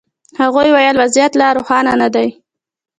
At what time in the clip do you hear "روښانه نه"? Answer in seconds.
1.57-2.07